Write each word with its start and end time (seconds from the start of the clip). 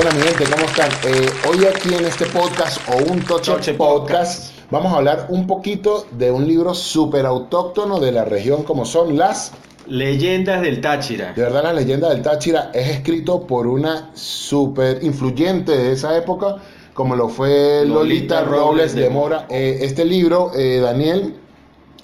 Bueno, 0.00 0.12
mi 0.12 0.22
gente, 0.22 0.44
¿cómo 0.44 0.64
están? 0.64 0.90
Eh, 1.08 1.28
hoy 1.48 1.64
aquí 1.64 1.92
en 1.92 2.04
este 2.04 2.24
podcast 2.26 2.78
o 2.88 2.98
un 3.10 3.20
Toche, 3.20 3.50
Toche 3.50 3.74
podcast, 3.74 4.52
vamos 4.70 4.92
a 4.92 4.98
hablar 4.98 5.26
un 5.28 5.48
poquito 5.48 6.06
de 6.12 6.30
un 6.30 6.46
libro 6.46 6.72
súper 6.72 7.26
autóctono 7.26 7.98
de 7.98 8.12
la 8.12 8.24
región 8.24 8.62
como 8.62 8.84
son 8.84 9.18
las... 9.18 9.50
Leyendas 9.88 10.62
del 10.62 10.80
Táchira. 10.80 11.32
De 11.32 11.42
verdad, 11.42 11.64
la 11.64 11.72
leyenda 11.72 12.10
del 12.10 12.22
Táchira 12.22 12.70
es 12.72 12.90
escrito 12.90 13.44
por 13.44 13.66
una 13.66 14.12
súper 14.14 15.02
influyente 15.02 15.76
de 15.76 15.90
esa 15.90 16.16
época, 16.16 16.58
como 16.94 17.16
lo 17.16 17.28
fue 17.28 17.84
Lolita, 17.84 18.42
Lolita 18.42 18.44
Robles 18.44 18.94
de 18.94 19.10
Mora. 19.10 19.46
Eh, 19.50 19.78
este 19.80 20.04
libro, 20.04 20.52
eh, 20.54 20.78
Daniel, 20.78 21.34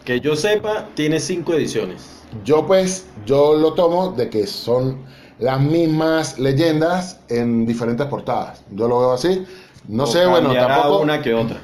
Que 0.04 0.18
yo 0.18 0.34
sepa, 0.34 0.88
tiene 0.94 1.20
cinco 1.20 1.54
ediciones. 1.54 2.02
yo 2.44 2.66
pues, 2.66 3.06
yo 3.24 3.54
lo 3.54 3.74
tomo 3.74 4.10
de 4.10 4.28
que 4.30 4.48
son 4.48 4.98
las 5.38 5.60
mismas 5.60 6.38
leyendas 6.38 7.20
en 7.28 7.66
diferentes 7.66 8.06
portadas. 8.06 8.64
Yo 8.70 8.88
lo 8.88 9.00
veo 9.00 9.12
así. 9.12 9.44
No 9.88 10.06
O 10.06 10.06
sé, 10.06 10.26
bueno, 10.26 10.56
tampoco... 10.58 11.00
una 11.00 11.20
que 11.22 11.34
otra. 11.34 11.60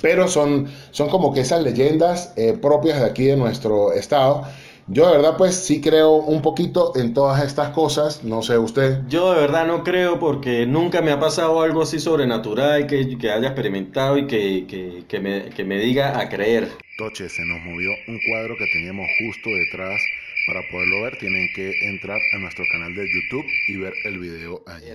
pero 0.00 0.28
son, 0.28 0.68
son 0.90 1.08
como 1.08 1.32
que 1.32 1.40
esas 1.40 1.62
leyendas 1.62 2.32
eh, 2.36 2.54
propias 2.60 3.00
de 3.00 3.06
aquí 3.06 3.24
de 3.24 3.36
nuestro 3.36 3.92
estado. 3.92 4.42
Yo 4.88 5.08
de 5.08 5.16
verdad 5.16 5.36
pues 5.36 5.56
sí 5.56 5.80
creo 5.80 6.12
un 6.16 6.42
poquito 6.42 6.92
en 6.96 7.12
todas 7.14 7.42
estas 7.44 7.70
cosas, 7.70 8.22
no 8.24 8.42
sé 8.42 8.58
usted. 8.58 9.02
Yo 9.08 9.32
de 9.32 9.40
verdad 9.40 9.66
no 9.66 9.82
creo 9.84 10.18
porque 10.18 10.66
nunca 10.66 11.02
me 11.02 11.10
ha 11.12 11.18
pasado 11.18 11.60
algo 11.62 11.82
así 11.82 11.98
sobrenatural 11.98 12.86
que, 12.86 13.18
que 13.18 13.30
haya 13.30 13.48
experimentado 13.48 14.16
y 14.18 14.26
que, 14.26 14.66
que, 14.66 15.04
que 15.08 15.20
me, 15.20 15.50
que 15.50 15.64
me 15.64 15.78
diga 15.78 16.18
a 16.20 16.28
creer. 16.28 16.70
Toche, 16.98 17.28
se 17.28 17.42
nos 17.44 17.60
movió 17.60 17.90
un 18.08 18.18
cuadro 18.28 18.54
que 18.58 18.66
teníamos 18.72 19.06
justo 19.18 19.50
detrás. 19.50 20.00
Para 20.46 20.60
poderlo 20.70 21.02
ver 21.02 21.18
tienen 21.18 21.48
que 21.54 21.72
entrar 21.88 22.18
a 22.34 22.38
nuestro 22.38 22.64
canal 22.70 22.94
de 22.94 23.02
YouTube 23.04 23.44
y 23.68 23.76
ver 23.78 23.92
el 24.04 24.18
video 24.20 24.62
allí. 24.66 24.86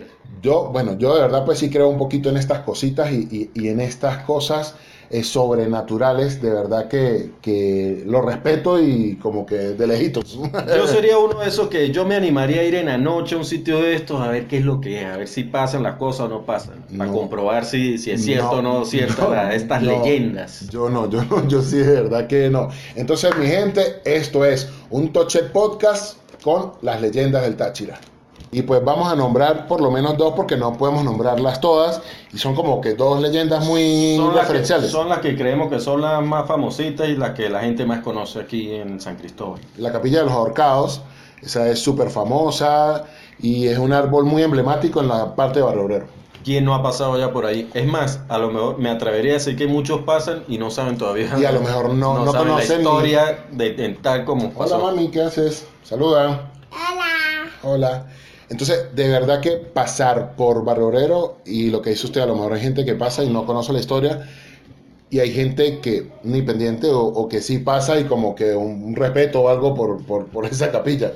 Yo, 0.41 0.69
bueno, 0.71 0.97
yo 0.97 1.13
de 1.15 1.21
verdad 1.21 1.43
pues 1.45 1.59
sí 1.59 1.69
creo 1.69 1.89
un 1.89 1.97
poquito 1.97 2.29
en 2.29 2.37
estas 2.37 2.59
cositas 2.59 3.11
y, 3.11 3.27
y- 3.29 3.49
y 3.53 3.67
en 3.67 3.81
estas 3.81 4.23
cosas 4.23 4.75
eh, 5.13 5.23
sobrenaturales, 5.23 6.41
de 6.41 6.49
verdad 6.51 6.87
que, 6.87 7.31
que 7.41 8.03
lo 8.05 8.21
respeto 8.21 8.81
y 8.81 9.17
como 9.21 9.45
que 9.45 9.55
de 9.55 9.87
lejitos. 9.87 10.39
Yo 10.75 10.87
sería 10.87 11.17
uno 11.17 11.39
de 11.39 11.47
esos 11.49 11.67
que 11.67 11.91
yo 11.91 12.05
me 12.05 12.15
animaría 12.15 12.61
a 12.61 12.63
ir 12.63 12.75
en 12.75 12.85
la 12.85 12.97
noche 12.97 13.35
a 13.35 13.37
un 13.37 13.45
sitio 13.45 13.81
de 13.81 13.93
estos 13.95 14.21
a 14.21 14.29
ver 14.29 14.47
qué 14.47 14.57
es 14.59 14.65
lo 14.65 14.79
que 14.79 15.01
es, 15.01 15.05
a 15.07 15.17
ver 15.17 15.27
si 15.27 15.43
pasan 15.43 15.83
las 15.83 15.95
cosas 15.97 16.21
o 16.21 16.29
no 16.29 16.45
pasan, 16.45 16.85
para 16.97 17.09
No. 17.11 17.17
comprobar 17.17 17.65
si, 17.65 17.97
si 17.97 18.11
es 18.11 18.23
cierto 18.23 18.51
o 18.51 18.61
no 18.61 18.85
cierto 18.85 19.23
no, 19.25 19.31
la- 19.35 19.53
estas 19.53 19.83
leyendas. 19.83 20.67
Yo 20.69 20.89
no, 20.89 21.09
yo 21.09 21.23
no, 21.25 21.47
yo 21.47 21.61
sí, 21.61 21.77
de 21.77 22.01
verdad 22.03 22.27
que 22.27 22.49
no. 22.49 22.69
Entonces, 22.95 23.35
mi 23.37 23.47
gente, 23.47 24.01
esto 24.05 24.45
es 24.45 24.69
un 24.89 25.11
Toche 25.11 25.43
Podcast 25.43 26.17
con 26.43 26.71
las 26.81 27.01
leyendas 27.01 27.43
del 27.43 27.55
Táchira. 27.57 27.99
Y 28.53 28.63
pues 28.63 28.83
vamos 28.83 29.11
a 29.11 29.15
nombrar 29.15 29.65
por 29.67 29.79
lo 29.79 29.89
menos 29.91 30.17
dos 30.17 30.33
porque 30.35 30.57
no 30.57 30.77
podemos 30.77 31.05
nombrarlas 31.05 31.61
todas. 31.61 32.01
Y 32.33 32.37
son 32.37 32.53
como 32.53 32.81
que 32.81 32.95
dos 32.95 33.21
leyendas 33.21 33.65
muy 33.65 34.15
Son 34.17 34.27
las, 34.27 34.35
que, 34.35 34.41
referenciales. 34.41 34.91
son 34.91 35.07
las 35.07 35.19
que 35.19 35.37
creemos 35.37 35.69
que 35.69 35.79
son 35.79 36.01
las 36.01 36.21
más 36.21 36.47
famositas 36.47 37.07
y 37.07 37.15
las 37.15 37.31
que 37.31 37.49
la 37.49 37.61
gente 37.61 37.85
más 37.85 38.01
conoce 38.01 38.39
aquí 38.41 38.71
en 38.73 38.99
San 38.99 39.15
Cristóbal. 39.15 39.61
La 39.77 39.91
capilla 39.93 40.19
de 40.19 40.25
los 40.25 40.33
ahorcados, 40.33 41.01
esa 41.41 41.69
es 41.69 41.79
súper 41.79 42.09
famosa 42.09 43.05
y 43.39 43.67
es 43.67 43.77
un 43.77 43.93
árbol 43.93 44.25
muy 44.25 44.43
emblemático 44.43 44.99
en 44.99 45.07
la 45.07 45.33
parte 45.33 45.59
de 45.59 45.65
Barrio 45.65 45.85
Obrero. 45.85 46.05
¿Quién 46.43 46.65
no 46.65 46.73
ha 46.75 46.83
pasado 46.83 47.17
ya 47.17 47.31
por 47.31 47.45
ahí? 47.45 47.69
Es 47.73 47.85
más, 47.87 48.19
a 48.27 48.37
lo 48.37 48.49
mejor 48.51 48.79
me 48.79 48.89
atrevería 48.89 49.31
a 49.31 49.33
decir 49.35 49.55
que 49.55 49.67
muchos 49.67 50.01
pasan 50.01 50.43
y 50.49 50.57
no 50.57 50.71
saben 50.71 50.97
todavía. 50.97 51.31
Y 51.39 51.45
a 51.45 51.51
lo 51.53 51.61
mejor 51.61 51.93
no- 51.93 52.25
no 52.25 52.31
saben 52.33 52.47
la 52.49 52.53
conocen 52.55 52.77
ni- 52.79 52.83
historia 52.83 53.45
de, 53.51 53.97
tal 54.01 54.25
como 54.25 54.47
Hola 54.47 54.57
pasó. 54.57 54.79
mami, 54.79 55.09
¿qué 55.09 55.21
haces? 55.21 55.67
Saluda. 55.83 56.51
Hola. 56.71 57.51
Hola. 57.63 58.05
Entonces, 58.51 58.93
de 58.93 59.07
verdad 59.07 59.39
que 59.39 59.51
pasar 59.51 60.35
por 60.35 60.65
Barrio 60.65 60.87
Obrero 60.87 61.37
y 61.45 61.69
lo 61.71 61.81
que 61.81 61.91
dice 61.91 62.05
usted, 62.07 62.19
a 62.21 62.25
lo 62.25 62.35
mejor 62.35 62.53
hay 62.53 62.61
gente 62.61 62.83
que 62.83 62.95
pasa 62.95 63.23
y 63.23 63.29
no 63.29 63.45
conoce 63.45 63.71
la 63.71 63.79
historia 63.79 64.27
y 65.09 65.19
hay 65.19 65.31
gente 65.33 65.79
que 65.79 66.11
ni 66.23 66.41
pendiente 66.41 66.87
o, 66.89 66.99
o 67.01 67.29
que 67.29 67.41
sí 67.41 67.59
pasa 67.59 67.97
y 67.99 68.05
como 68.05 68.35
que 68.35 68.53
un, 68.53 68.83
un 68.83 68.95
respeto 68.95 69.41
o 69.41 69.49
algo 69.49 69.73
por, 69.73 70.05
por, 70.05 70.27
por 70.27 70.45
esa 70.45 70.69
capilla. 70.71 71.13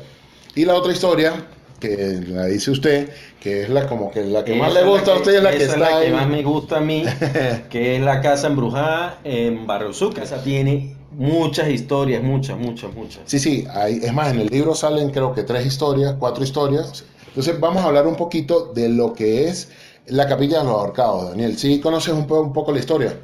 Y 0.56 0.66
la 0.66 0.76
otra 0.76 0.94
historia, 0.94 1.48
que 1.80 2.22
la 2.28 2.46
dice 2.46 2.72
usted, 2.72 3.10
que 3.40 3.64
es 3.64 3.70
la 3.70 3.88
como 3.88 4.12
que 4.12 4.24
la 4.24 4.46
que 4.46 4.56
más 4.56 4.72
Esa 4.72 4.74
le 4.74 4.82
es 4.82 4.86
gusta 4.86 5.12
a 5.14 5.16
usted 5.18 5.36
es 5.36 5.44
la 5.44 5.58
que 5.58 5.66
está 5.66 5.74
es 5.74 5.78
la 5.78 5.96
que 5.98 6.08
ahí. 6.08 6.12
más 6.12 6.28
me 6.30 6.42
gusta 6.44 6.78
a 6.78 6.82
mí, 6.82 7.04
que 7.70 7.98
es 7.98 8.02
la 8.02 8.22
casa 8.22 8.48
embrujada 8.48 9.20
en 9.26 9.68
Barrio 9.68 9.94
Zucca. 9.94 10.24
Esa 10.24 10.42
tiene 10.42 10.96
muchas 11.12 11.70
historias, 11.70 12.24
muchas, 12.24 12.58
muchas, 12.58 12.94
muchas. 12.94 13.24
Sí, 13.26 13.40
sí, 13.40 13.66
hay, 13.74 13.98
es 14.04 14.14
más, 14.14 14.32
en 14.34 14.40
el 14.42 14.48
libro 14.48 14.76
salen 14.76 15.10
creo 15.12 15.34
que 15.34 15.44
tres 15.44 15.66
historias, 15.66 16.16
cuatro 16.20 16.44
historias. 16.44 17.06
Entonces 17.36 17.60
vamos 17.60 17.84
a 17.84 17.88
hablar 17.88 18.08
un 18.08 18.16
poquito 18.16 18.72
de 18.74 18.90
lo 18.90 19.14
que 19.14 19.48
es 19.50 19.70
la 20.08 20.28
capilla 20.28 20.60
de 20.60 20.64
los 20.66 20.74
ahorcados, 20.74 21.30
Daniel. 21.30 21.58
¿Sí 21.58 21.80
conoces 21.82 22.14
un, 22.14 22.28
po- 22.28 22.42
un 22.42 22.54
poco 22.54 22.72
la 22.72 22.80
historia? 22.80 23.18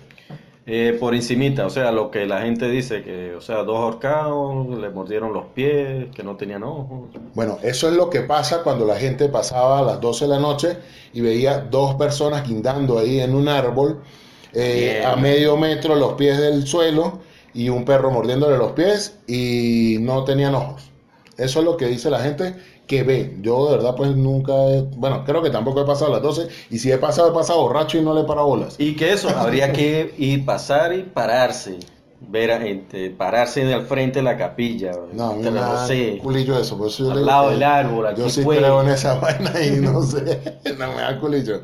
Eh, 0.66 0.96
por 1.00 1.16
encimita, 1.16 1.66
o 1.66 1.70
sea, 1.72 1.92
lo 1.92 2.12
que 2.12 2.26
la 2.28 2.42
gente 2.42 2.70
dice, 2.70 3.04
que, 3.04 3.34
o 3.36 3.42
sea, 3.42 3.64
dos 3.64 3.78
ahorcados, 3.80 4.68
le 4.80 4.90
mordieron 4.92 5.34
los 5.34 5.48
pies, 5.48 6.08
que 6.16 6.24
no 6.24 6.36
tenían 6.38 6.62
ojos. 6.64 7.10
Bueno, 7.34 7.58
eso 7.64 7.88
es 7.90 7.96
lo 7.96 8.10
que 8.12 8.22
pasa 8.22 8.62
cuando 8.64 8.86
la 8.86 8.96
gente 8.96 9.28
pasaba 9.28 9.80
a 9.80 9.82
las 9.82 10.00
12 10.02 10.26
de 10.26 10.30
la 10.30 10.40
noche 10.40 10.78
y 11.14 11.22
veía 11.22 11.60
dos 11.60 11.96
personas 11.96 12.48
guindando 12.48 13.00
ahí 13.00 13.20
en 13.22 13.34
un 13.34 13.48
árbol 13.48 14.04
eh, 14.54 15.02
a 15.04 15.16
medio 15.16 15.58
metro 15.58 15.96
los 15.96 16.14
pies 16.14 16.38
del 16.38 16.68
suelo 16.68 17.20
y 17.54 17.70
un 17.70 17.84
perro 17.84 18.12
mordiéndole 18.12 18.58
los 18.58 18.74
pies 18.74 19.18
y 19.28 19.98
no 20.02 20.24
tenían 20.26 20.54
ojos. 20.56 20.92
Eso 21.38 21.60
es 21.60 21.66
lo 21.66 21.76
que 21.76 21.88
dice 21.88 22.10
la 22.12 22.20
gente 22.20 22.56
que 22.92 23.04
ve. 23.04 23.38
Yo 23.42 23.70
de 23.70 23.78
verdad 23.78 23.96
pues 23.96 24.14
nunca, 24.18 24.52
he- 24.68 24.82
bueno, 24.98 25.24
creo 25.26 25.42
que 25.42 25.50
tampoco 25.50 25.82
he 25.82 25.86
pasado 25.86 26.12
a 26.12 26.16
las 26.16 26.22
12 26.22 26.50
y 26.70 26.78
si 26.78 26.92
he 26.92 26.98
pasado, 26.98 27.30
he 27.32 27.34
pasado 27.34 27.62
borracho 27.62 27.98
y 27.98 28.02
no 28.02 28.14
le 28.14 28.26
paro 28.26 28.46
bolas. 28.46 28.76
Y 28.78 28.98
que 28.98 29.14
eso, 29.14 29.30
habría 29.30 29.72
que 29.72 30.14
ir, 30.18 30.44
pasar 30.46 30.94
y 30.94 31.04
pararse. 31.04 31.80
Ver 32.20 32.52
a 32.52 32.60
gente, 32.60 33.10
pararse 33.10 33.62
en 33.62 33.70
el 33.70 33.82
frente 33.84 34.20
de 34.20 34.24
la 34.24 34.38
capilla. 34.38 34.92
No, 35.14 35.32
Te 35.36 35.52
da 35.52 35.88
sé. 35.88 36.20
culillo 36.22 36.60
eso. 36.60 36.78
Por 36.78 36.88
eso 36.88 37.06
yo 37.06 37.12
Al 37.12 37.26
lado 37.26 37.50
del 37.50 37.64
árbol, 37.64 38.14
Yo 38.16 38.30
sí 38.30 38.44
fue. 38.44 38.58
creo 38.58 38.82
en 38.82 38.90
esa 38.90 39.16
vaina 39.22 39.52
y 39.66 39.72
no 39.80 40.04
sé, 40.04 40.60
no 40.78 40.90
me 40.90 41.02
da 41.02 41.18
culillo. 41.20 41.62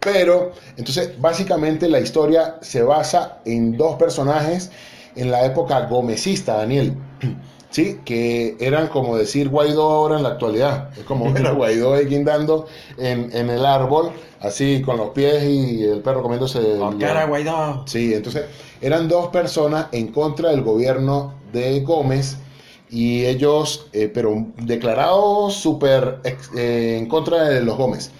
Pero, 0.00 0.52
entonces, 0.76 1.20
básicamente 1.20 1.88
la 1.88 1.98
historia 1.98 2.56
se 2.62 2.82
basa 2.84 3.40
en 3.44 3.76
dos 3.76 3.96
personajes 3.96 4.70
en 5.16 5.30
la 5.32 5.44
época 5.44 5.80
gomecista, 5.86 6.56
Daniel. 6.56 6.94
Sí, 7.70 8.00
que 8.04 8.56
eran 8.60 8.88
como 8.88 9.16
decir 9.16 9.50
Guaidó 9.50 9.90
ahora 9.90 10.16
en 10.16 10.22
la 10.22 10.30
actualidad. 10.30 10.88
Es 10.98 11.04
como 11.04 11.30
ver 11.32 11.46
a 11.46 11.52
Guaidó 11.52 11.94
ahí 11.94 12.06
guindando 12.06 12.66
en, 12.96 13.30
en 13.36 13.50
el 13.50 13.64
árbol, 13.66 14.10
así 14.40 14.80
con 14.82 14.96
los 14.96 15.10
pies 15.10 15.44
y 15.44 15.84
el 15.84 16.00
perro 16.00 16.22
comiéndose. 16.22 16.58
el- 16.60 16.78
Con 16.78 16.98
cara, 16.98 17.26
Guaidó. 17.26 17.84
Sí, 17.86 18.14
entonces 18.14 18.44
eran 18.80 19.06
dos 19.06 19.28
personas 19.28 19.88
en 19.92 20.08
contra 20.08 20.50
del 20.50 20.62
gobierno 20.62 21.34
de 21.52 21.80
Gómez 21.80 22.38
y 22.90 23.26
ellos, 23.26 23.86
eh, 23.92 24.10
pero 24.12 24.46
declarados 24.56 25.54
súper 25.54 26.20
eh, 26.56 26.96
en 26.98 27.06
contra 27.06 27.44
de 27.50 27.60
los 27.60 27.76
Gómez. 27.76 28.10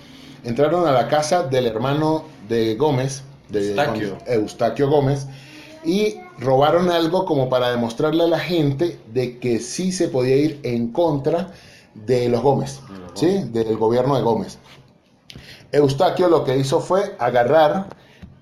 Entraron 0.44 0.86
a 0.86 0.92
la 0.92 1.08
casa 1.08 1.44
del 1.44 1.66
hermano 1.66 2.24
de 2.48 2.74
Gómez, 2.74 3.22
de 3.48 3.68
Eustaquio. 3.68 4.18
Eustaquio 4.26 4.90
Gómez, 4.90 5.26
y 5.84 6.16
robaron 6.38 6.90
algo 6.90 7.24
como 7.24 7.48
para 7.48 7.70
demostrarle 7.70 8.24
a 8.24 8.28
la 8.28 8.38
gente 8.38 9.00
de 9.12 9.38
que 9.38 9.60
sí 9.60 9.92
se 9.92 10.08
podía 10.08 10.36
ir 10.36 10.60
en 10.62 10.92
contra 10.92 11.52
de 11.94 12.28
los 12.28 12.42
Gómez, 12.42 12.80
De 12.88 12.98
los 12.98 13.20
¿sí? 13.20 13.50
Del 13.50 13.76
gobierno 13.76 14.16
de 14.16 14.22
Gómez. 14.22 14.58
Eustaquio 15.72 16.28
lo 16.28 16.44
que 16.44 16.56
hizo 16.56 16.80
fue 16.80 17.14
agarrar 17.18 17.88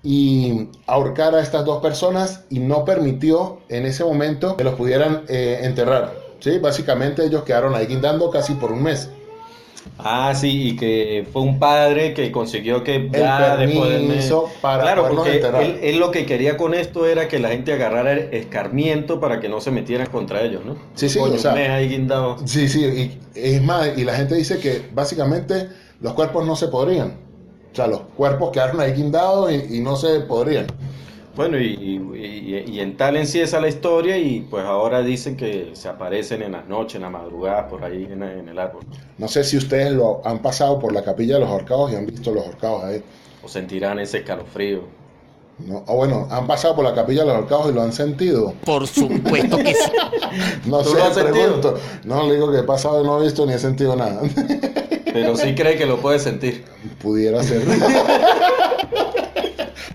y 0.03 0.69
ahorcar 0.85 1.35
a 1.35 1.41
estas 1.41 1.65
dos 1.65 1.81
personas 1.81 2.45
y 2.49 2.59
no 2.59 2.85
permitió 2.85 3.59
en 3.67 3.85
ese 3.85 4.03
momento 4.03 4.55
que 4.55 4.63
los 4.63 4.75
pudieran 4.75 5.23
eh, 5.27 5.59
enterrar. 5.63 6.13
¿sí? 6.39 6.59
Básicamente 6.59 7.25
ellos 7.25 7.43
quedaron 7.43 7.75
ahí 7.75 7.87
guindando 7.87 8.29
casi 8.29 8.53
por 8.53 8.71
un 8.71 8.83
mes. 8.83 9.09
Ah, 9.99 10.33
sí, 10.35 10.69
y 10.69 10.75
que 10.75 11.25
fue 11.31 11.41
un 11.41 11.59
padre 11.59 12.13
que 12.13 12.31
consiguió 12.31 12.83
que 12.83 12.95
El 12.95 13.11
ya 13.11 13.55
después 13.57 13.89
del 13.89 14.01
mes- 14.03 14.09
permiso 14.09 14.49
para 14.61 14.83
Claro, 14.83 15.07
porque 15.09 15.37
él, 15.61 15.79
él 15.81 15.97
lo 15.99 16.11
que 16.11 16.25
quería 16.25 16.57
con 16.57 16.73
esto 16.73 17.07
era 17.07 17.27
que 17.27 17.39
la 17.39 17.49
gente 17.49 17.73
agarrara 17.73 18.11
el 18.11 18.33
escarmiento 18.33 19.19
para 19.19 19.39
que 19.39 19.49
no 19.49 19.59
se 19.61 19.71
metieran 19.71 20.07
contra 20.07 20.41
ellos, 20.41 20.63
¿no? 20.65 20.75
Sí, 20.95 21.09
sí, 21.09 21.19
Coño, 21.19 21.35
o 21.35 21.37
sea- 21.37 21.53
mes 21.53 21.69
ahí 21.69 21.89
guindado. 21.89 22.37
Sí, 22.45 22.67
sí, 22.67 22.85
y 22.85 23.19
es 23.39 23.61
más, 23.63 23.97
y 23.97 24.03
la 24.03 24.13
gente 24.15 24.35
dice 24.35 24.59
que 24.59 24.83
básicamente 24.93 25.69
los 26.01 26.13
cuerpos 26.13 26.45
no 26.45 26.55
se 26.55 26.67
podrían. 26.67 27.15
O 27.71 27.75
sea, 27.75 27.87
los 27.87 28.01
cuerpos 28.15 28.51
quedaron 28.51 28.79
ahí 28.81 28.93
guindados 28.93 29.51
y, 29.51 29.77
y 29.77 29.79
no 29.81 29.95
se 29.95 30.19
podrían. 30.21 30.67
Bueno, 31.37 31.57
y, 31.59 31.65
y- 32.15 32.63
y 32.67 32.79
en 32.79 32.97
tal 32.97 33.15
en 33.15 33.27
sí 33.27 33.39
esa 33.39 33.61
la 33.61 33.67
historia 33.69 34.17
y 34.17 34.41
pues 34.41 34.65
ahora 34.65 35.01
dicen 35.03 35.37
que 35.37 35.69
se 35.73 35.87
aparecen 35.87 36.41
en 36.41 36.51
las 36.53 36.67
noches, 36.67 36.95
en 36.95 37.03
las 37.03 37.11
madrugadas, 37.11 37.69
por 37.69 37.83
ahí 37.85 38.05
en, 38.11 38.23
en 38.23 38.49
el 38.49 38.57
árbol. 38.59 38.81
No 39.17 39.27
sé 39.27 39.43
si 39.43 39.55
ustedes 39.55 39.91
lo 39.93 40.21
han 40.25 40.39
pasado 40.41 40.79
por 40.79 40.91
la 40.91 41.03
capilla 41.03 41.35
de 41.35 41.41
los 41.41 41.49
ahorcados 41.49 41.91
y 41.91 41.95
han 41.95 42.05
visto 42.07 42.31
los 42.31 42.43
ahorcados 42.45 42.83
ahí. 42.83 43.03
O 43.43 43.47
sentirán 43.47 43.99
ese 43.99 44.17
escalofrío. 44.17 44.81
¿no? 45.59 45.83
O 45.87 45.95
bueno, 45.95 46.27
han 46.29 46.45
pasado 46.47 46.75
por 46.75 46.83
la 46.83 46.93
capilla 46.93 47.21
de 47.21 47.27
los 47.27 47.35
ahorcados 47.35 47.69
y 47.71 47.73
lo 47.73 47.81
han 47.81 47.93
sentido. 47.93 48.53
Por 48.65 48.85
supuesto 48.87 49.57
que 49.57 49.73
sí. 49.73 49.91
No 50.65 50.79
¿Tú 50.81 50.89
sé, 50.89 51.01
sentido? 51.13 51.31
pregunto. 51.33 51.75
No, 52.03 52.27
le 52.27 52.33
digo 52.35 52.51
que 52.51 52.59
he 52.59 52.63
pasado 52.63 53.01
y 53.03 53.05
no 53.07 53.19
he 53.19 53.23
visto 53.25 53.45
ni 53.45 53.53
he 53.53 53.59
sentido 53.59 53.95
nada. 53.95 54.21
Pero 55.13 55.35
sí 55.35 55.55
cree 55.55 55.77
que 55.77 55.85
lo 55.85 55.97
puede 55.97 56.19
sentir. 56.19 56.63
Pudiera 57.01 57.41
ser. 57.43 57.61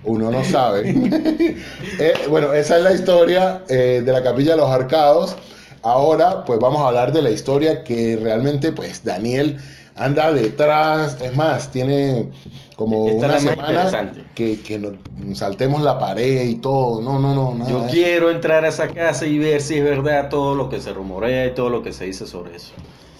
Uno 0.04 0.30
no 0.30 0.44
sabe. 0.44 0.92
Eh, 1.98 2.14
bueno, 2.28 2.52
esa 2.52 2.78
es 2.78 2.82
la 2.82 2.92
historia 2.92 3.62
eh, 3.68 4.02
de 4.04 4.12
la 4.12 4.22
capilla 4.22 4.52
de 4.52 4.56
los 4.56 4.70
arcados. 4.70 5.36
Ahora, 5.82 6.44
pues 6.44 6.58
vamos 6.58 6.80
a 6.80 6.88
hablar 6.88 7.12
de 7.12 7.22
la 7.22 7.30
historia 7.30 7.84
que 7.84 8.18
realmente, 8.20 8.72
pues 8.72 9.04
Daniel 9.04 9.58
anda 9.94 10.32
detrás. 10.32 11.20
Es 11.20 11.36
más, 11.36 11.70
tiene 11.70 12.30
como 12.76 13.08
Esta 13.08 13.26
una 13.26 13.38
semana 13.40 14.12
que, 14.34 14.60
que 14.60 14.78
nos 14.78 14.94
saltemos 15.38 15.82
la 15.82 15.98
pared 15.98 16.44
y 16.44 16.56
todo. 16.56 17.00
No, 17.02 17.18
no, 17.18 17.34
no. 17.34 17.54
Nada 17.54 17.70
Yo 17.70 17.86
quiero 17.90 18.30
entrar 18.30 18.64
a 18.64 18.68
esa 18.68 18.88
casa 18.88 19.26
y 19.26 19.38
ver 19.38 19.60
si 19.60 19.76
es 19.76 19.84
verdad 19.84 20.28
todo 20.28 20.54
lo 20.54 20.68
que 20.68 20.80
se 20.80 20.92
rumorea 20.92 21.46
y 21.46 21.54
todo 21.54 21.68
lo 21.68 21.82
que 21.82 21.92
se 21.92 22.06
dice 22.06 22.26
sobre 22.26 22.56
eso. 22.56 22.72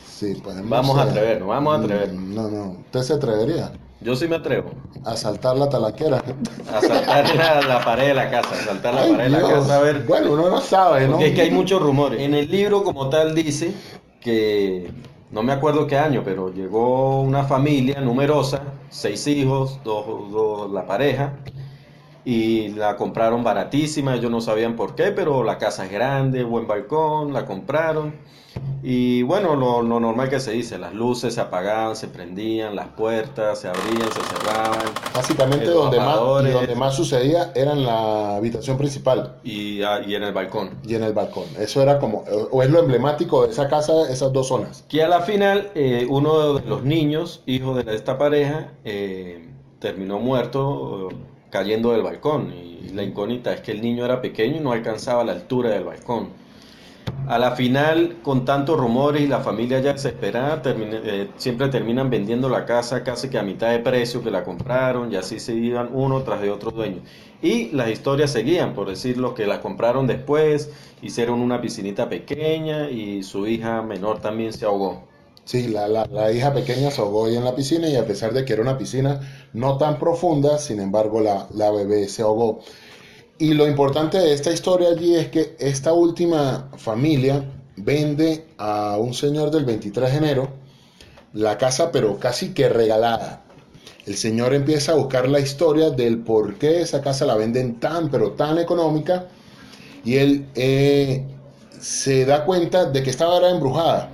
Sí, 0.09 0.41
pues, 0.43 0.57
no 0.57 0.69
Vamos 0.69 0.99
a 0.99 1.03
atrevernos, 1.03 1.49
vamos 1.49 1.77
a 1.77 1.83
atrevernos. 1.83 2.23
Mm, 2.23 2.35
No, 2.35 2.49
no. 2.49 2.71
¿Usted 2.87 3.03
se 3.03 3.13
atrevería 3.15 3.73
Yo 4.03 4.17
sí 4.17 4.27
me 4.29 4.37
atrevo 4.37 4.71
a 5.05 5.17
saltar 5.17 5.57
la 5.57 5.69
talaquera? 5.69 6.23
a 6.73 6.81
saltar 6.81 7.35
la, 7.37 7.61
la 7.63 7.85
pared 7.85 8.09
de 8.09 8.15
la 8.15 8.31
casa, 8.31 8.51
a 8.55 8.65
saltar 8.65 8.95
la 8.95 9.03
Ay, 9.03 9.11
pared 9.13 9.25
de 9.25 9.31
la 9.31 9.41
casa 9.43 9.77
a 9.77 9.81
ver. 9.81 10.05
Bueno, 10.07 10.33
uno 10.33 10.49
no 10.51 10.61
sabe, 10.61 11.07
¿no? 11.07 11.13
Porque 11.13 11.29
es 11.29 11.35
que 11.35 11.43
hay 11.43 11.51
muchos 11.51 11.81
rumores. 11.83 12.21
En 12.21 12.35
el 12.35 12.51
libro 12.51 12.83
como 12.83 13.09
tal 13.09 13.35
dice 13.35 13.73
que, 14.21 14.91
no 15.31 15.43
me 15.43 15.53
acuerdo 15.53 15.87
qué 15.87 15.99
año, 15.99 16.23
pero 16.25 16.53
llegó 16.53 17.21
una 17.23 17.45
familia 17.45 18.01
numerosa, 18.01 18.63
seis 18.91 19.27
hijos, 19.27 19.79
dos, 19.85 20.07
dos- 20.31 20.71
la 20.73 20.87
pareja, 20.87 21.35
y 22.25 22.69
la 22.69 22.97
compraron 22.97 23.43
baratísima, 23.43 24.15
ellos 24.15 24.31
no 24.31 24.41
sabían 24.41 24.77
por 24.77 24.95
qué, 24.95 25.11
pero 25.13 25.43
la 25.43 25.59
casa 25.59 25.85
es 25.87 25.93
grande, 25.93 26.45
buen 26.45 26.67
balcón, 26.67 27.33
la 27.33 27.45
compraron. 27.45 28.15
Y 28.83 29.23
bueno, 29.23 29.57
lo, 29.57 29.81
lo 29.81 29.99
normal 29.99 30.29
que 30.29 30.39
se 30.39 30.53
dice, 30.53 30.77
las 30.77 30.93
luces 30.93 31.35
se 31.35 31.41
apagaban, 31.41 31.97
se 31.97 32.09
prendían, 32.09 32.77
las 32.77 32.89
puertas 32.89 33.61
se 33.61 33.69
abrían, 33.69 34.11
se 34.13 34.21
cerraban, 34.21 34.79
Básicamente 35.15 35.67
donde 35.67 35.99
más, 35.99 36.17
donde 36.17 36.75
más 36.77 36.95
sucedía 36.95 37.53
era 37.55 37.73
en 37.73 37.85
la 37.85 38.37
habitación 38.37 38.77
principal 38.77 39.37
y, 39.43 39.83
ah, 39.83 40.01
y 40.07 40.15
en 40.15 40.25
el 40.25 40.33
balcón. 40.33 40.71
y 40.87 40.95
en 40.95 41.03
el 41.03 41.13
balcón. 41.13 41.45
Eso 41.59 41.81
era 41.81 41.99
como, 41.99 42.25
o 42.51 42.63
es 42.63 42.71
lo 42.71 42.81
emblemático 42.81 43.47
de 43.47 43.53
esa 43.53 43.69
casa, 43.69 44.11
esas 44.11 44.33
dos 44.33 44.49
zonas. 44.49 44.85
Que 44.89 45.03
a 45.03 45.09
la 45.09 45.23
final 45.23 45.71
eh, 45.75 46.07
uno 46.11 46.55
de 46.55 46.69
los 46.69 46.83
niños, 46.83 47.43
hijo 47.47 47.75
de 47.75 47.95
esta 47.95 48.19
pareja, 48.19 48.73
eh, 48.85 49.49
terminó 49.79 50.19
muerto 50.19 51.09
cayendo 51.53 51.93
del 51.93 52.03
balcón. 52.03 52.53
Y 52.53 52.89
la 52.95 53.05
incógnita 53.05 53.53
es 53.53 53.61
que 53.61 53.73
el 53.73 53.83
niño 53.83 54.05
era 54.05 54.21
pequeño 54.21 54.57
y 54.57 54.61
no 54.61 54.73
alcanzaba 54.73 55.23
la 55.23 55.33
altura 55.33 55.71
del 55.71 55.85
balcón. 55.85 56.31
A 57.29 57.39
la 57.39 57.53
final, 57.53 58.17
con 58.23 58.45
tantos 58.45 58.79
rumores 58.79 59.23
y 59.23 59.27
la 59.27 59.41
familia 59.41 59.81
ya 59.81 59.93
desesperada, 59.93 60.63
eh, 60.65 61.29
siempre 61.37 61.69
terminan 61.69 62.11
vendiendo 62.11 62.49
la 62.49 62.65
casa 62.65 63.05
casi 63.05 63.29
que 63.29 63.39
a 63.39 63.43
mitad 63.43 63.71
de 63.71 63.81
precio 63.81 64.23
que 64.23 64.31
la 64.31 64.45
compraron 64.45 65.13
y 65.13 65.17
así 65.17 65.39
se 65.39 65.55
iban 65.55 65.91
uno 65.93 66.23
tras 66.23 66.41
de 66.41 66.51
otro 66.51 66.71
dueño. 66.71 67.03
Y 67.43 67.71
las 67.73 67.91
historias 67.91 68.31
seguían, 68.31 68.75
por 68.75 68.89
decir, 68.89 69.19
los 69.19 69.35
que 69.35 69.47
la 69.47 69.61
compraron 69.61 70.07
después, 70.07 70.71
hicieron 71.03 71.41
una 71.41 71.61
piscinita 71.61 72.09
pequeña 72.09 72.89
y 72.91 73.23
su 73.23 73.47
hija 73.47 73.83
menor 73.83 74.21
también 74.21 74.53
se 74.53 74.65
ahogó. 74.65 75.12
Sí, 75.45 75.69
la, 75.69 75.89
la, 75.89 76.07
la 76.07 76.33
hija 76.33 76.53
pequeña 76.55 76.91
se 76.91 77.01
ahogó 77.01 77.27
ahí 77.27 77.37
en 77.37 77.45
la 77.45 77.55
piscina 77.55 77.89
y 77.89 77.97
a 77.97 78.07
pesar 78.07 78.33
de 78.33 78.45
que 78.45 78.53
era 78.53 78.63
una 78.63 78.79
piscina 78.79 79.21
no 79.53 79.77
tan 79.77 79.99
profunda, 79.99 80.59
sin 80.59 80.81
embargo 80.81 81.21
la, 81.21 81.49
la 81.53 81.71
bebé 81.71 82.09
se 82.09 82.23
ahogó. 82.23 82.61
Y 83.39 83.55
lo 83.55 83.67
importante 83.69 84.19
de 84.19 84.33
esta 84.35 84.53
historia 84.53 84.91
allí 84.91 85.17
es 85.17 85.29
que 85.29 85.57
esta 85.59 85.93
última 85.93 86.71
familia 86.77 87.45
vende 87.77 88.47
a 88.59 88.97
un 88.99 89.15
señor 89.15 89.51
del 89.51 89.65
23 89.65 90.13
de 90.13 90.19
enero 90.19 90.51
la 91.33 91.59
casa, 91.59 91.91
pero 91.93 92.19
casi 92.19 92.55
que 92.55 92.69
regalada. 92.69 93.45
El 94.07 94.17
señor 94.17 94.55
empieza 94.55 94.93
a 94.93 94.97
buscar 94.97 95.29
la 95.29 95.41
historia 95.41 95.91
del 95.91 96.19
por 96.19 96.57
qué 96.59 96.81
esa 96.83 97.01
casa 97.03 97.25
la 97.27 97.37
venden 97.37 97.81
tan, 97.81 98.11
pero 98.11 98.33
tan 98.33 98.59
económica. 98.59 99.29
Y 100.05 100.17
él 100.17 100.49
eh, 100.55 101.27
se 101.81 102.25
da 102.27 102.45
cuenta 102.45 102.87
de 102.87 103.03
que 103.03 103.11
estaba 103.11 103.39
era 103.39 103.51
embrujada. 103.51 104.11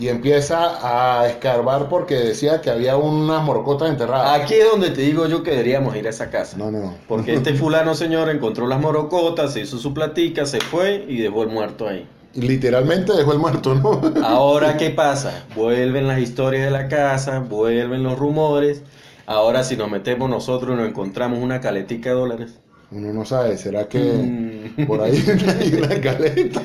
Y 0.00 0.08
empieza 0.08 0.78
a 0.82 1.28
escarbar 1.28 1.90
porque 1.90 2.14
decía 2.14 2.62
que 2.62 2.70
había 2.70 2.96
unas 2.96 3.44
morocotas 3.44 3.90
enterradas. 3.90 4.40
Aquí 4.40 4.54
es 4.54 4.64
donde 4.70 4.88
te 4.88 5.02
digo 5.02 5.26
yo 5.26 5.42
que 5.42 5.50
deberíamos 5.50 5.94
ir 5.94 6.06
a 6.06 6.10
esa 6.10 6.30
casa. 6.30 6.56
No, 6.56 6.70
no. 6.70 6.94
Porque 7.06 7.34
este 7.34 7.52
fulano 7.54 7.94
señor 7.94 8.30
encontró 8.30 8.66
las 8.66 8.80
morocotas, 8.80 9.52
se 9.52 9.60
hizo 9.60 9.76
su 9.76 9.92
platica, 9.92 10.46
se 10.46 10.58
fue 10.58 11.04
y 11.06 11.18
dejó 11.18 11.42
el 11.42 11.50
muerto 11.50 11.86
ahí. 11.86 12.08
Literalmente 12.32 13.12
dejó 13.12 13.32
el 13.32 13.40
muerto, 13.40 13.74
¿no? 13.74 14.00
Ahora, 14.24 14.78
¿qué 14.78 14.88
pasa? 14.88 15.44
Vuelven 15.54 16.08
las 16.08 16.20
historias 16.20 16.64
de 16.64 16.70
la 16.70 16.88
casa, 16.88 17.40
vuelven 17.40 18.02
los 18.02 18.18
rumores. 18.18 18.82
Ahora, 19.26 19.64
si 19.64 19.76
nos 19.76 19.90
metemos 19.90 20.30
nosotros 20.30 20.72
y 20.72 20.76
nos 20.78 20.88
encontramos 20.88 21.40
una 21.40 21.60
caletica 21.60 22.08
de 22.08 22.14
dólares. 22.14 22.59
Uno 22.92 23.12
no 23.12 23.24
sabe, 23.24 23.56
¿será 23.56 23.88
que 23.88 23.98
Mm. 24.00 24.86
por 24.86 25.00
ahí 25.00 25.12
hay 25.60 25.74
una 25.74 26.00
caleta? 26.00 26.60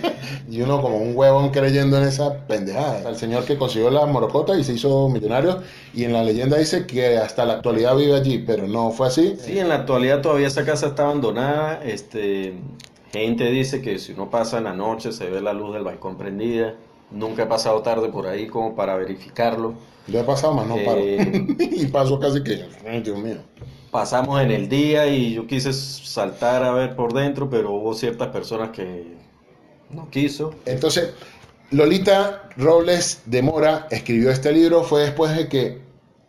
Y 0.50 0.62
uno 0.62 0.82
como 0.82 0.98
un 0.98 1.16
huevón 1.16 1.50
creyendo 1.50 1.98
en 1.98 2.04
esa 2.04 2.46
pendejada. 2.48 3.08
El 3.08 3.16
señor 3.16 3.46
que 3.46 3.58
consiguió 3.58 3.90
la 3.92 4.06
morocota 4.06 4.58
y 4.58 4.64
se 4.64 4.74
hizo 4.74 5.08
millonario. 5.10 5.62
Y 5.94 6.04
en 6.04 6.14
la 6.14 6.24
leyenda 6.24 6.58
dice 6.58 6.86
que 6.88 7.18
hasta 7.18 7.46
la 7.46 7.54
actualidad 7.54 7.96
vive 7.96 8.16
allí, 8.16 8.40
pero 8.40 8.68
no 8.68 8.92
fue 8.92 9.08
así. 9.08 9.36
Sí, 9.40 9.60
en 9.60 9.70
la 9.70 9.76
actualidad 9.76 10.22
todavía 10.22 10.48
esa 10.48 10.66
casa 10.66 10.88
está 10.88 11.04
abandonada. 11.04 11.84
Este, 11.84 12.54
gente 13.12 13.46
dice 13.52 13.82
que 13.82 14.00
si 14.00 14.14
uno 14.14 14.30
pasa 14.30 14.58
en 14.58 14.64
la 14.66 14.74
noche 14.74 15.12
se 15.12 15.30
ve 15.30 15.42
la 15.42 15.54
luz 15.54 15.74
del 15.74 15.84
balcón 15.84 16.18
prendida. 16.18 16.74
Nunca 17.12 17.44
he 17.44 17.46
pasado 17.46 17.82
tarde 17.82 18.10
por 18.10 18.26
ahí 18.28 18.48
como 18.48 18.76
para 18.76 18.96
verificarlo. 18.96 19.76
Yo 20.08 20.20
he 20.20 20.24
pasado, 20.24 20.54
más 20.54 20.68
no 20.68 20.76
paro. 20.76 21.00
Eh. 21.00 21.48
y 21.60 21.86
paso 21.88 22.20
casi 22.20 22.44
que, 22.44 22.64
Dios 23.04 23.18
mío. 23.20 23.38
Pasamos 23.96 24.42
en 24.42 24.52
el 24.52 24.68
día 24.68 25.08
y 25.08 25.36
yo 25.36 25.48
quise 25.48 25.72
saltar 25.72 26.66
a 26.66 26.74
ver 26.74 26.98
por 26.98 27.14
dentro, 27.14 27.50
pero 27.50 27.72
hubo 27.72 27.94
ciertas 27.94 28.28
personas 28.28 28.72
que 28.72 29.16
no 29.90 30.10
quiso. 30.10 30.54
Entonces, 30.66 31.12
Lolita 31.72 32.50
Robles 32.58 33.22
de 33.26 33.42
Mora 33.42 33.88
escribió 33.92 34.32
este 34.32 34.52
libro, 34.52 34.84
fue 34.84 35.04
después 35.04 35.34
de 35.38 35.48
que 35.48 35.80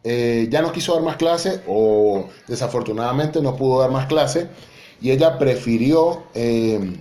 eh, 0.05 0.47
ya 0.49 0.63
no 0.63 0.71
quiso 0.71 0.95
dar 0.95 1.03
más 1.03 1.17
clase 1.17 1.61
o 1.67 2.29
desafortunadamente 2.47 3.43
no 3.43 3.57
pudo 3.57 3.81
dar 3.81 3.91
más 3.91 4.07
clase 4.07 4.47
y 5.03 5.11
ella 5.11 5.37
prefirió 5.37 6.23
eh, 6.35 7.01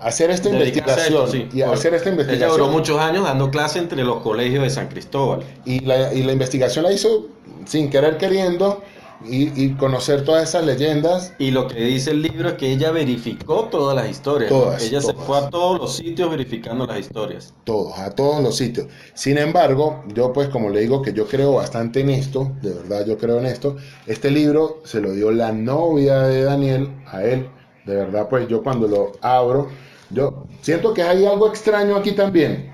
hacer 0.00 0.32
esta 0.32 0.48
Dedicarse 0.48 1.12
investigación 1.12 1.30
sí. 1.30 1.56
y 1.56 1.62
hacer 1.62 1.94
esta 1.94 2.08
Ella 2.08 2.16
duró 2.16 2.22
investigación 2.24 2.72
muchos 2.72 2.98
años 2.98 3.22
dando 3.22 3.52
clase 3.52 3.78
entre 3.78 4.02
los 4.02 4.20
colegios 4.20 4.64
de 4.64 4.70
San 4.70 4.88
Cristóbal. 4.88 5.44
y 5.64 5.78
la, 5.78 6.12
y 6.12 6.24
la 6.24 6.32
investigación 6.32 6.82
la 6.82 6.92
hizo 6.92 7.28
sin 7.66 7.88
querer 7.88 8.18
queriendo 8.18 8.82
y, 9.24 9.62
y 9.62 9.74
conocer 9.74 10.24
todas 10.24 10.48
esas 10.48 10.64
leyendas 10.64 11.32
Y 11.38 11.50
lo 11.50 11.68
que 11.68 11.80
dice 11.80 12.10
el 12.10 12.22
libro 12.22 12.50
es 12.50 12.54
que 12.54 12.70
ella 12.70 12.90
verificó 12.90 13.64
todas 13.70 13.96
las 13.96 14.08
historias. 14.08 14.50
Todas, 14.50 14.82
ella 14.82 15.00
se 15.00 15.14
fue 15.14 15.38
a 15.38 15.48
todos 15.50 15.80
los 15.80 15.96
sitios 15.96 16.30
verificando 16.30 16.86
las 16.86 16.98
historias. 16.98 17.54
todos, 17.64 17.98
a 17.98 18.10
todos 18.10 18.42
los 18.42 18.56
sitios. 18.56 18.88
Sin 19.14 19.38
embargo, 19.38 20.04
yo 20.14 20.32
pues 20.32 20.48
como 20.48 20.70
le 20.70 20.80
digo 20.80 21.02
que 21.02 21.12
yo 21.12 21.26
creo 21.26 21.54
bastante 21.54 22.00
en 22.00 22.10
esto, 22.10 22.52
de 22.62 22.74
verdad 22.74 23.06
yo 23.06 23.16
creo 23.18 23.38
en 23.38 23.46
esto, 23.46 23.76
este 24.06 24.30
libro 24.30 24.80
se 24.84 25.00
lo 25.00 25.12
dio 25.12 25.30
la 25.30 25.52
novia 25.52 26.22
de 26.22 26.44
Daniel 26.44 26.90
a 27.06 27.24
él, 27.24 27.48
de 27.86 27.96
verdad 27.96 28.28
pues 28.28 28.48
yo 28.48 28.62
cuando 28.62 28.88
lo 28.88 29.12
abro, 29.20 29.68
yo 30.10 30.46
siento 30.60 30.92
que 30.92 31.02
hay 31.02 31.24
algo 31.24 31.48
extraño 31.48 31.96
aquí 31.96 32.12
también, 32.12 32.72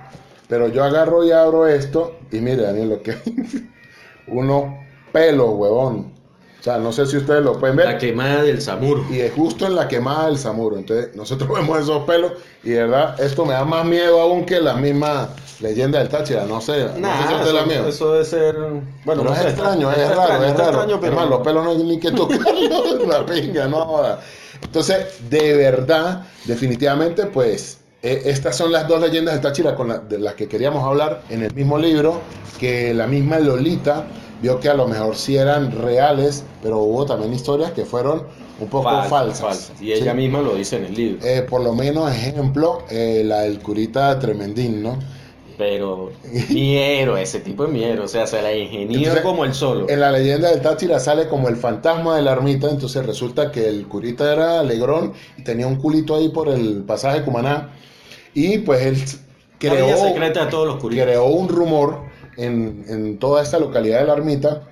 pero 0.48 0.68
yo 0.68 0.82
agarro 0.84 1.24
y 1.24 1.30
abro 1.32 1.66
esto 1.66 2.18
y 2.32 2.40
mire 2.40 2.62
Daniel 2.62 2.90
lo 2.90 3.02
que 3.02 3.16
unos 4.26 4.74
pelos, 5.12 5.50
huevón. 5.54 6.19
O 6.60 6.62
sea, 6.62 6.76
no 6.78 6.92
sé 6.92 7.06
si 7.06 7.16
ustedes 7.16 7.42
lo 7.42 7.58
pueden 7.58 7.76
ver. 7.76 7.86
La 7.86 7.98
quemada 7.98 8.42
del 8.42 8.60
Samuro. 8.60 9.04
Y 9.10 9.20
es 9.20 9.32
justo 9.32 9.66
en 9.66 9.74
la 9.76 9.88
quemada 9.88 10.26
del 10.26 10.36
Samuro. 10.38 10.76
Entonces, 10.76 11.16
nosotros 11.16 11.48
vemos 11.54 11.80
esos 11.80 12.04
pelos 12.04 12.32
y 12.62 12.70
de 12.70 12.82
verdad, 12.82 13.18
esto 13.20 13.46
me 13.46 13.54
da 13.54 13.64
más 13.64 13.84
miedo 13.86 14.20
aún 14.20 14.44
que 14.44 14.60
la 14.60 14.74
misma 14.74 15.30
leyenda 15.60 15.98
del 16.00 16.08
Táchira. 16.10 16.44
No 16.44 16.60
sé, 16.60 16.84
no 16.98 17.08
sé 17.08 17.28
si 17.28 17.34
da 17.34 17.42
eso, 17.60 17.66
miedo. 17.66 17.88
eso 17.88 18.12
debe 18.12 18.24
ser. 18.26 18.56
Bueno, 18.56 18.82
pero 19.04 19.24
no 19.24 19.32
es 19.32 19.38
sé, 19.40 19.48
extraño, 19.48 19.90
está- 19.90 20.02
es 20.04 20.10
está 20.10 20.26
raro, 20.26 20.32
extraño, 20.44 20.52
es 20.52 20.58
raro. 20.58 20.68
extraño, 20.70 21.00
pero 21.00 21.12
Es 21.12 21.18
más, 21.18 21.28
los 21.30 21.40
pelos 21.40 21.64
no 21.64 21.70
hay 21.70 21.82
ni 21.82 21.98
que 21.98 22.10
tocarlos, 22.12 23.02
la 23.08 23.26
pinga, 23.26 23.66
no 23.66 23.84
joda. 23.86 24.20
Entonces, 24.62 25.06
de 25.30 25.54
verdad, 25.56 26.26
definitivamente, 26.44 27.24
pues, 27.26 27.78
eh, 28.02 28.22
estas 28.26 28.56
son 28.56 28.70
las 28.72 28.86
dos 28.86 29.00
leyendas 29.00 29.34
del 29.34 29.42
Táchira 29.42 29.74
con 29.74 29.88
la- 29.88 29.98
de 29.98 30.18
las 30.18 30.34
que 30.34 30.46
queríamos 30.46 30.84
hablar 30.84 31.22
en 31.30 31.42
el 31.42 31.54
mismo 31.54 31.78
libro, 31.78 32.20
que 32.58 32.92
la 32.92 33.06
misma 33.06 33.38
Lolita 33.38 34.04
vio 34.42 34.60
que 34.60 34.68
a 34.68 34.74
lo 34.74 34.86
mejor 34.88 35.16
sí 35.16 35.36
eran 35.36 35.70
reales, 35.72 36.44
pero 36.62 36.78
hubo 36.78 37.06
también 37.06 37.32
historias 37.32 37.72
que 37.72 37.84
fueron 37.84 38.24
un 38.60 38.68
poco 38.68 38.84
Falsas, 38.84 39.08
falsas. 39.10 39.40
falsas. 39.40 39.82
Y 39.82 39.92
ella 39.92 40.12
Sí. 40.12 40.16
misma 40.18 40.40
lo 40.42 40.54
dice 40.54 40.76
en 40.76 40.84
el 40.84 40.94
libro. 40.94 41.26
Eh, 41.26 41.42
por 41.42 41.62
lo 41.62 41.74
menos, 41.74 42.10
ejemplo, 42.10 42.82
eh, 42.90 43.22
la 43.24 43.40
del 43.42 43.60
curita 43.60 44.18
Tremendín, 44.18 44.82
¿no? 44.82 44.98
Pero 45.56 46.10
miero, 46.50 47.16
ese 47.18 47.40
tipo 47.40 47.64
de 47.66 47.72
miero. 47.72 48.04
O 48.04 48.08
sea, 48.08 48.26
se 48.26 48.40
la 48.40 48.54
ingenió 48.54 49.22
como 49.22 49.44
el 49.44 49.52
solo. 49.54 49.88
En 49.90 50.00
la 50.00 50.10
leyenda 50.10 50.50
del 50.50 50.62
Táchira 50.62 50.98
sale 51.00 51.28
como 51.28 51.48
el 51.48 51.56
fantasma 51.56 52.16
de 52.16 52.22
la 52.22 52.32
ermita, 52.32 52.70
entonces 52.70 53.04
resulta 53.04 53.50
que 53.52 53.68
el 53.68 53.86
curita 53.86 54.32
era 54.32 54.60
alegrón 54.60 55.12
y 55.36 55.42
tenía 55.42 55.66
un 55.66 55.76
culito 55.76 56.16
ahí 56.16 56.30
por 56.30 56.48
el 56.48 56.82
pasaje 56.86 57.18
de 57.20 57.24
Cumaná 57.26 57.72
y 58.32 58.58
pues 58.58 58.86
él 58.86 58.96
creó, 59.58 59.96
secreta 59.98 60.44
de 60.46 60.50
todos 60.50 60.66
los 60.66 60.76
creó 60.82 61.26
un 61.26 61.48
rumor 61.48 62.09
en, 62.40 62.84
en 62.88 63.18
toda 63.18 63.42
esta 63.42 63.58
localidad 63.58 64.00
de 64.00 64.06
la 64.06 64.12
ermita 64.14 64.62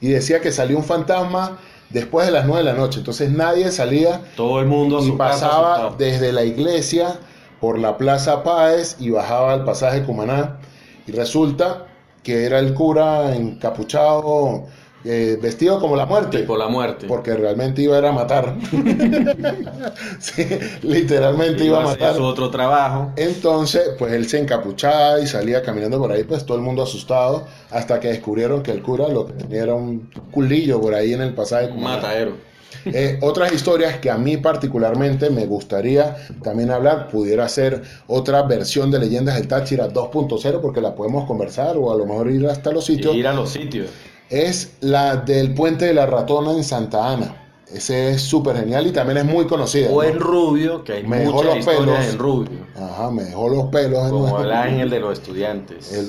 y 0.00 0.08
decía 0.08 0.40
que 0.40 0.52
salió 0.52 0.76
un 0.76 0.84
fantasma 0.84 1.58
después 1.90 2.26
de 2.26 2.32
las 2.32 2.46
9 2.46 2.64
de 2.64 2.72
la 2.72 2.78
noche. 2.78 2.98
Entonces 2.98 3.30
nadie 3.30 3.70
salía 3.70 4.22
Todo 4.36 4.60
el 4.60 4.66
mundo 4.66 5.00
y 5.02 5.10
casa 5.10 5.16
pasaba 5.16 5.94
desde 5.96 6.32
la 6.32 6.44
iglesia 6.44 7.18
por 7.60 7.78
la 7.78 7.96
Plaza 7.96 8.42
Páez 8.42 8.96
y 8.98 9.10
bajaba 9.10 9.52
al 9.52 9.64
pasaje 9.64 10.02
Cumaná. 10.02 10.58
Y 11.06 11.12
resulta 11.12 11.86
que 12.22 12.44
era 12.44 12.58
el 12.58 12.74
cura 12.74 13.34
encapuchado, 13.34 14.66
eh, 15.04 15.38
vestido 15.40 15.80
como 15.80 15.96
la 15.96 16.06
muerte. 16.06 16.38
Tipo 16.40 16.56
la 16.56 16.68
muerte. 16.68 17.06
Porque 17.06 17.34
realmente 17.34 17.82
iba 17.82 17.98
era 17.98 18.10
a 18.10 18.12
matar. 18.12 18.54
sí, 20.18 20.46
literalmente 20.82 21.64
iba 21.64 21.80
a 21.80 21.84
matar. 21.84 22.14
su 22.14 22.22
otro 22.22 22.50
trabajo. 22.50 23.12
Entonces, 23.16 23.90
pues 23.98 24.12
él 24.12 24.28
se 24.28 24.38
encapuchaba 24.38 25.20
y 25.20 25.26
salía 25.26 25.62
caminando 25.62 25.98
por 25.98 26.12
ahí, 26.12 26.24
pues 26.24 26.46
todo 26.46 26.56
el 26.56 26.62
mundo 26.62 26.82
asustado, 26.82 27.46
hasta 27.70 27.98
que 27.98 28.08
descubrieron 28.08 28.62
que 28.62 28.70
el 28.70 28.82
cura 28.82 29.08
lo 29.08 29.26
que 29.26 29.32
tenía 29.34 29.62
era 29.62 29.74
un 29.74 30.10
culillo 30.30 30.80
por 30.80 30.94
ahí 30.94 31.12
en 31.12 31.22
el 31.22 31.34
pasaje. 31.34 31.70
Un 31.72 31.82
matadero. 31.82 32.52
Eh, 32.84 33.18
otras 33.20 33.52
historias 33.52 33.98
que 33.98 34.10
a 34.10 34.16
mí 34.16 34.38
particularmente 34.38 35.30
me 35.30 35.46
gustaría 35.46 36.16
también 36.42 36.70
hablar, 36.70 37.08
pudiera 37.08 37.48
ser 37.48 37.82
otra 38.08 38.42
versión 38.42 38.90
de 38.90 38.98
Leyendas 38.98 39.36
del 39.36 39.46
Táchira 39.46 39.88
2.0, 39.88 40.60
porque 40.60 40.80
la 40.80 40.94
podemos 40.94 41.26
conversar 41.26 41.76
o 41.76 41.92
a 41.92 41.96
lo 41.96 42.06
mejor 42.06 42.30
ir 42.30 42.46
hasta 42.46 42.72
los 42.72 42.86
sitios, 42.86 43.14
Y 43.14 43.18
ir 43.18 43.28
a 43.28 43.34
los 43.34 43.50
sitios. 43.50 43.88
Es 44.32 44.72
la 44.80 45.16
del 45.16 45.52
Puente 45.54 45.84
de 45.84 45.94
la 45.94 46.06
Ratona 46.06 46.52
en 46.52 46.64
Santa 46.64 47.12
Ana. 47.12 47.36
Ese 47.72 48.10
es 48.10 48.22
súper 48.22 48.56
genial 48.56 48.86
y 48.86 48.90
también 48.92 49.18
es 49.18 49.24
muy 49.24 49.46
conocida. 49.46 49.88
O 49.90 50.02
¿no? 50.02 50.08
en 50.08 50.18
Rubio, 50.20 50.84
que 50.84 50.92
hay 50.94 51.02
Me 51.06 51.20
dejó 51.20 51.42
los 51.42 51.64
pelos. 51.64 52.04
en 52.06 52.18
Rubio. 52.18 52.58
Ajá, 52.76 53.10
me 53.10 53.24
dejó 53.24 53.48
los 53.48 53.64
pelos. 53.66 54.02
en 54.04 54.10
Como 54.10 54.20
nuestro- 54.28 54.44
el 54.44 54.52
ángel 54.52 54.90
de 54.90 55.00
los 55.00 55.12
estudiantes. 55.18 55.92
El- 55.92 56.08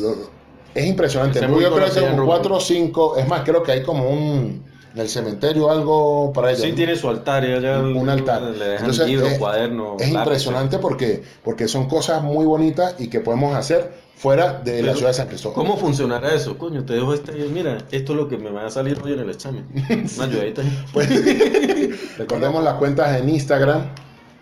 es 0.76 0.86
impresionante. 0.88 1.46
Muy 1.48 1.60
creo 1.64 1.76
que 1.76 1.84
en 1.86 2.06
como 2.06 2.08
Rubio. 2.18 2.26
4 2.26 2.56
o 2.56 2.60
5, 2.60 3.18
es 3.18 3.28
más, 3.28 3.42
creo 3.46 3.62
que 3.64 3.72
hay 3.74 3.84
como 3.84 4.10
un, 4.10 4.64
en 4.94 5.00
el 5.02 5.10
cementerio 5.10 5.72
algo 5.72 6.32
para 6.34 6.50
ellos. 6.52 6.62
Sí, 6.64 6.70
¿no? 6.70 6.76
tiene 6.76 6.96
su 6.96 7.10
altar. 7.10 7.44
y 7.44 7.52
allá 7.54 7.80
un 7.80 8.08
altar. 8.10 8.42
Le 8.44 8.52
dejan 8.66 8.78
Entonces, 8.82 9.08
libros, 9.08 9.32
es- 9.32 9.40
cuadernos. 9.40 9.94
Es 10.02 10.12
lápices. 10.12 10.18
impresionante 10.20 10.78
porque, 10.80 11.24
porque 11.44 11.68
son 11.68 11.88
cosas 11.88 12.22
muy 12.24 12.46
bonitas 12.46 12.96
y 13.00 13.08
que 13.08 13.20
podemos 13.20 13.56
hacer 13.56 13.92
fuera 14.16 14.62
de 14.64 14.82
la 14.82 14.88
Pero, 14.88 14.96
ciudad 14.96 15.10
de 15.10 15.14
San 15.16 15.28
Cristóbal. 15.28 15.56
¿Cómo 15.56 15.78
funcionará 15.78 16.34
eso? 16.34 16.58
Coño, 16.58 16.86
te 16.86 16.94
dejo 16.94 17.14
este. 17.14 17.32
Mira, 17.34 17.78
esto 17.92 18.12
es 18.14 18.18
lo 18.18 18.28
que 18.30 18.38
me 18.38 18.52
va 18.52 18.66
a 18.68 18.70
salir 18.70 19.00
hoy 19.04 19.14
en 19.14 19.20
el 19.20 19.30
examen. 19.32 19.66
Una 20.18 20.26
ayudadita. 20.26 20.62
Pues, 20.94 21.10
recordemos 22.18 22.64
las 22.64 22.76
cuentas 22.76 23.20
en 23.20 23.30
Instagram, 23.30 23.82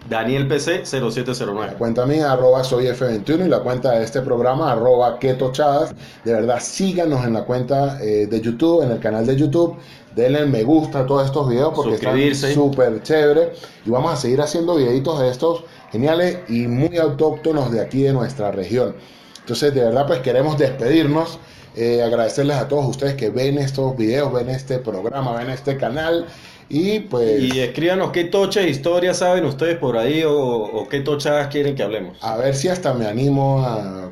Daniel 0.09 0.47
PC 0.47 0.79
la 0.79 1.11
0709. 1.11 1.75
cuenta 1.77 2.05
mía, 2.05 2.31
arroba 2.31 2.63
soy 2.63 2.85
F21 2.85 3.45
y 3.45 3.49
la 3.49 3.59
cuenta 3.59 3.91
de 3.91 4.03
este 4.03 4.21
programa, 4.21 4.71
arroba 4.71 5.17
ketochadas. 5.19 5.93
De 6.25 6.33
verdad, 6.33 6.59
síganos 6.59 7.25
en 7.25 7.33
la 7.33 7.43
cuenta 7.43 7.97
eh, 8.01 8.27
de 8.27 8.41
YouTube, 8.41 8.83
en 8.83 8.91
el 8.91 8.99
canal 8.99 9.25
de 9.25 9.35
YouTube. 9.35 9.77
Denle 10.15 10.45
me 10.45 10.63
gusta 10.63 10.99
a 11.01 11.05
todos 11.05 11.25
estos 11.25 11.47
videos 11.47 11.73
porque 11.73 11.95
están 11.95 12.53
súper 12.53 13.01
chévere. 13.03 13.53
Y 13.85 13.89
vamos 13.89 14.13
a 14.13 14.15
seguir 14.17 14.41
haciendo 14.41 14.75
videitos 14.75 15.19
de 15.19 15.29
estos 15.29 15.63
geniales 15.91 16.39
y 16.49 16.67
muy 16.67 16.97
autóctonos 16.97 17.71
de 17.71 17.79
aquí 17.79 18.01
de 18.01 18.11
nuestra 18.11 18.51
región. 18.51 18.95
Entonces, 19.39 19.73
de 19.73 19.81
verdad, 19.85 20.07
pues 20.07 20.19
queremos 20.19 20.57
despedirnos. 20.57 21.39
eh, 21.75 22.03
agradecerles 22.03 22.57
a 22.57 22.67
todos 22.67 22.85
ustedes 22.85 23.15
que 23.15 23.29
ven 23.29 23.57
estos 23.57 23.95
videos, 23.95 24.33
ven 24.33 24.49
este 24.49 24.79
programa, 24.79 25.33
ven 25.37 25.49
este 25.49 25.77
canal. 25.77 26.25
Y 26.73 27.01
pues. 27.01 27.41
Y 27.41 27.59
escríbanos 27.59 28.11
qué 28.11 28.23
tochas 28.23 28.65
historias 28.65 29.17
saben 29.17 29.43
ustedes 29.43 29.77
por 29.77 29.97
ahí 29.97 30.23
o, 30.23 30.33
o 30.33 30.87
qué 30.87 31.01
tochas 31.01 31.47
quieren 31.47 31.75
que 31.75 31.83
hablemos. 31.83 32.17
A 32.21 32.37
ver 32.37 32.55
si 32.55 32.69
hasta 32.69 32.93
me 32.93 33.05
animo 33.05 33.59
a 33.59 34.09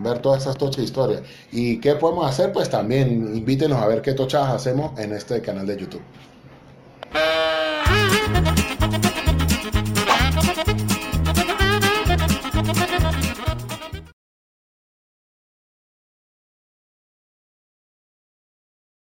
ver 0.00 0.18
todas 0.18 0.40
estas 0.40 0.58
tochas 0.58 0.84
historias. 0.84 1.22
¿Y 1.52 1.80
qué 1.80 1.94
podemos 1.94 2.28
hacer? 2.28 2.52
Pues 2.52 2.68
también 2.68 3.34
invítenos 3.34 3.80
a 3.80 3.86
ver 3.86 4.02
qué 4.02 4.12
tochas 4.12 4.46
hacemos 4.48 4.98
en 4.98 5.14
este 5.14 5.40
canal 5.40 5.66
de 5.66 5.78
YouTube. 5.78 6.02